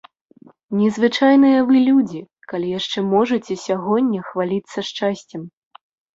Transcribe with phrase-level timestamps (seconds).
[0.77, 2.21] Незвычайныя вы людзі,
[2.53, 5.41] калі яшчэ можаце сягоння хваліцца шчасцем.